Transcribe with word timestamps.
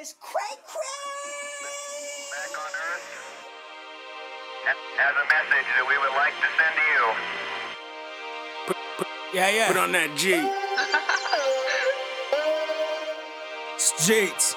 is 0.00 0.14
cray 0.18 0.56
cray. 0.66 0.80
Back 2.32 2.56
on 2.58 2.72
Earth 2.72 3.04
has 4.96 5.14
a 5.14 5.26
message 5.28 5.68
that 5.76 5.84
we 5.88 5.96
would 6.00 6.14
like 6.16 6.32
to 6.40 6.48
send 6.56 6.74
to 6.76 6.84
you. 6.92 7.04
Yeah, 9.34 9.50
yeah. 9.50 9.68
Put 9.68 9.76
on 9.76 9.92
that 9.92 10.16
G. 10.16 10.40
Streets. 13.76 14.56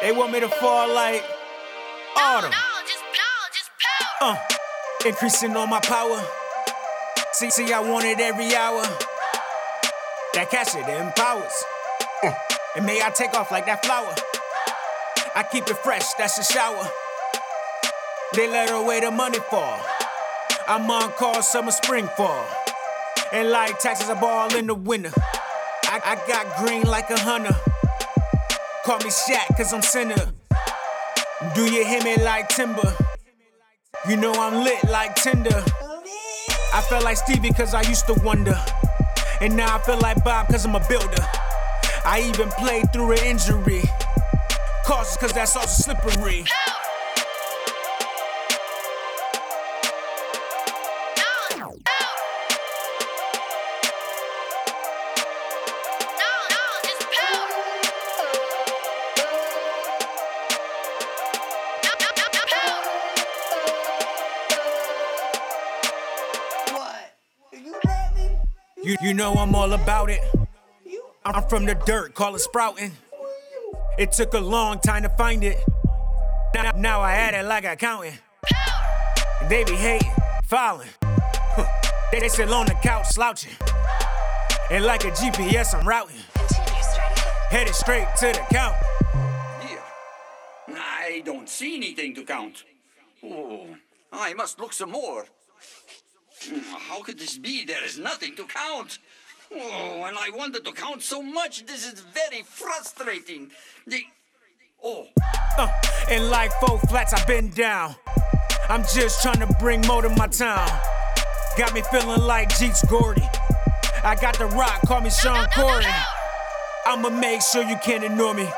They 0.00 0.12
want 0.12 0.30
me 0.32 0.40
to 0.40 0.48
fall 0.48 0.88
like 0.94 1.24
autumn. 2.16 2.50
No, 2.50 2.56
just 2.86 3.02
no, 3.02 3.50
just 3.52 3.70
power. 4.20 4.30
Uh, 4.30 4.36
increasing 5.08 5.56
all 5.56 5.66
my 5.66 5.80
power. 5.80 6.22
See, 7.32 7.50
see, 7.50 7.72
I 7.72 7.80
want 7.80 8.04
it 8.04 8.20
every 8.20 8.54
hour. 8.54 8.82
That 10.34 10.50
cash 10.50 10.76
it 10.76 10.88
empowers. 10.88 11.64
Uh, 12.22 12.32
and 12.76 12.86
may 12.86 13.00
I 13.02 13.10
take 13.10 13.34
off 13.34 13.50
like 13.50 13.66
that 13.66 13.84
flower. 13.84 14.14
I 15.34 15.42
keep 15.42 15.66
it 15.68 15.78
fresh, 15.78 16.14
that's 16.14 16.38
a 16.38 16.44
shower. 16.44 16.86
They 18.34 18.48
let 18.48 18.68
her 18.70 18.76
away 18.76 19.00
the 19.00 19.10
money 19.10 19.38
fall. 19.50 19.80
I'm 20.68 20.90
on 20.90 21.12
call, 21.12 21.42
summer, 21.42 21.70
spring, 21.70 22.08
fall. 22.16 22.46
And 23.32 23.50
like 23.50 23.78
taxes, 23.78 24.08
I 24.08 24.20
ball 24.20 24.54
in 24.54 24.66
the 24.66 24.74
winter. 24.74 25.10
I, 25.84 26.00
I 26.04 26.14
got 26.28 26.58
green 26.58 26.84
like 26.84 27.10
a 27.10 27.18
hunter. 27.18 27.56
Call 28.84 28.98
me 28.98 29.10
Shaq, 29.10 29.56
cause 29.56 29.72
I'm 29.72 29.82
sinner. 29.82 30.32
Do 31.54 31.64
you 31.64 31.84
hear 31.84 32.02
me 32.02 32.16
like 32.22 32.48
timber? 32.48 32.94
You 34.08 34.16
know 34.16 34.32
I'm 34.32 34.62
lit 34.62 34.84
like 34.84 35.16
Tinder. 35.16 35.64
I 36.72 36.80
felt 36.82 37.02
like 37.02 37.16
Stevie 37.16 37.52
cause 37.52 37.74
I 37.74 37.82
used 37.82 38.06
to 38.06 38.14
wonder. 38.22 38.56
And 39.40 39.56
now 39.56 39.76
I 39.76 39.78
feel 39.80 39.98
like 39.98 40.22
Bob 40.22 40.46
cause 40.46 40.64
I'm 40.64 40.76
a 40.76 40.88
builder. 40.88 41.26
I 42.08 42.20
even 42.20 42.48
played 42.50 42.92
through 42.92 43.12
an 43.12 43.18
injury. 43.24 43.82
Cautious 44.86 45.16
cause 45.16 45.32
that's 45.32 45.56
also 45.56 45.66
slippery. 45.66 46.44
You 69.02 69.14
know 69.14 69.32
I'm 69.34 69.54
all 69.54 69.72
about 69.72 70.10
it. 70.10 70.35
You? 71.26 71.32
I'm 71.34 71.48
from 71.48 71.64
the 71.64 71.74
dirt, 71.86 72.14
call 72.14 72.34
it 72.34 72.40
sprouting. 72.40 72.92
It 73.98 74.12
took 74.12 74.34
a 74.34 74.40
long 74.40 74.78
time 74.78 75.02
to 75.02 75.08
find 75.10 75.42
it. 75.42 75.58
Now, 76.54 76.72
now 76.76 77.00
I 77.00 77.12
add 77.14 77.34
it 77.34 77.46
like 77.46 77.64
I 77.64 77.76
counting. 77.76 78.14
And 79.40 79.50
they 79.50 79.64
be 79.64 79.72
hating, 79.74 80.10
following. 80.44 80.88
Huh. 81.02 81.66
They, 82.12 82.20
they 82.20 82.28
sit 82.28 82.50
on 82.50 82.66
the 82.66 82.74
couch 82.74 83.06
slouching. 83.08 83.52
And 84.70 84.84
like 84.84 85.04
a 85.04 85.10
GPS, 85.10 85.74
I'm 85.78 85.86
routing. 85.86 86.16
Headed 87.50 87.74
straight 87.74 88.06
to 88.18 88.26
the 88.26 88.44
count. 88.52 88.76
Here. 89.62 89.82
I 90.76 91.22
don't 91.24 91.48
see 91.48 91.76
anything 91.76 92.14
to 92.16 92.24
count. 92.24 92.64
Oh, 93.24 93.66
I 94.12 94.34
must 94.34 94.58
look 94.60 94.72
some 94.72 94.90
more. 94.90 95.24
Hmm, 96.42 96.58
How 96.58 97.02
could 97.02 97.18
this 97.18 97.38
be? 97.38 97.64
There 97.64 97.84
is 97.84 97.98
nothing 97.98 98.34
to 98.36 98.44
count. 98.44 98.98
Oh, 99.54 100.04
and 100.06 100.16
I 100.18 100.30
wanted 100.34 100.64
to 100.64 100.72
count 100.72 101.02
so 101.02 101.22
much. 101.22 101.66
This 101.66 101.90
is 101.90 102.00
very 102.00 102.42
frustrating. 102.42 103.50
The... 103.86 104.02
Oh, 104.82 105.06
Uh, 105.58 105.68
and 106.10 106.28
like 106.30 106.52
four 106.60 106.78
flats, 106.80 107.12
I've 107.12 107.26
been 107.26 107.50
down. 107.50 107.94
I'm 108.68 108.82
just 108.94 109.22
trying 109.22 109.40
to 109.40 109.46
bring 109.58 109.80
more 109.86 110.02
to 110.02 110.08
my 110.10 110.26
town. 110.26 110.68
Got 111.56 111.72
me 111.72 111.82
feeling 111.90 112.20
like 112.22 112.50
Jeets 112.50 112.86
Gordy. 112.88 113.26
I 114.04 114.14
got 114.20 114.38
the 114.38 114.46
rock, 114.46 114.82
call 114.86 115.00
me 115.00 115.10
Sean 115.10 115.46
Corey. 115.54 115.86
I'ma 116.84 117.08
make 117.08 117.40
sure 117.42 117.62
you 117.62 117.76
can't 117.82 118.04
ignore 118.04 118.34
me. 118.34 118.48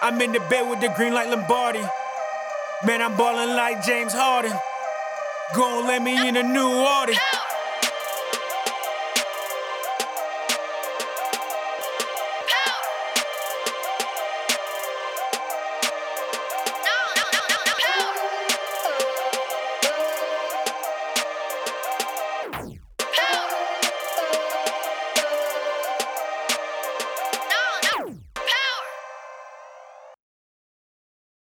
I'm 0.00 0.20
in 0.20 0.32
the 0.32 0.40
bed 0.40 0.70
with 0.70 0.80
the 0.80 0.92
green 0.96 1.12
light 1.12 1.28
Lombardi. 1.28 1.82
Man, 2.86 3.02
I'm 3.02 3.16
ballin' 3.16 3.56
like 3.56 3.84
James 3.84 4.12
Harden. 4.12 4.52
Gon' 5.54 5.86
let 5.86 6.02
me 6.02 6.28
in 6.28 6.36
a 6.36 6.42
new. 6.42 6.68
Power. 7.14 7.51